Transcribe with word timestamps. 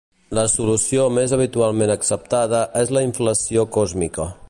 La 0.37 0.45
solució 0.53 1.03
més 1.17 1.35
habitualment 1.37 1.95
acceptada 1.97 2.65
és 2.85 2.97
la 2.99 3.07
inflació 3.11 3.69
còsmica. 3.79 4.33